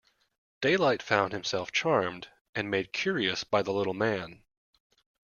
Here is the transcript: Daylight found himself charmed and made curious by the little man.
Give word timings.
Daylight 0.61 1.03
found 1.03 1.31
himself 1.31 1.71
charmed 1.71 2.27
and 2.55 2.71
made 2.71 2.91
curious 2.91 3.43
by 3.43 3.61
the 3.61 3.71
little 3.71 3.93
man. 3.93 4.41